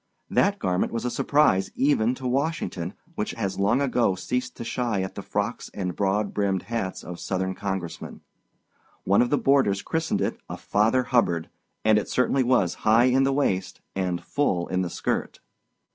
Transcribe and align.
That 0.31 0.57
garment 0.57 0.91
was 0.91 1.05
a 1.05 1.11
surprise 1.11 1.69
even 1.75 2.15
to 2.15 2.27
Washington, 2.27 2.95
which 3.13 3.33
has 3.33 3.59
long 3.59 3.81
ago 3.81 4.15
ceased 4.15 4.57
to 4.57 4.63
shy 4.63 5.03
at 5.03 5.13
the 5.13 5.21
frocks 5.21 5.69
and 5.75 5.95
broad 5.95 6.33
brimmed 6.33 6.63
hats 6.63 7.03
of 7.03 7.19
Southern 7.19 7.53
Congressmen. 7.53 8.21
One 9.03 9.21
of 9.21 9.29
the 9.29 9.37
boarders 9.37 9.83
christened 9.83 10.21
it 10.21 10.39
a 10.49 10.57
"Father 10.57 11.03
Hubbard," 11.03 11.49
and 11.85 11.99
it 11.99 12.09
certainly 12.09 12.41
was 12.41 12.73
high 12.81 13.03
in 13.13 13.25
the 13.25 13.31
waist 13.31 13.79
and 13.95 14.23
full 14.23 14.67
in 14.69 14.81
the 14.81 14.89
skirt. 14.89 15.39